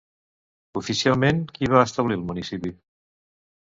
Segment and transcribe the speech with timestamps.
[0.81, 2.77] Oficialment, qui va establir el municipi?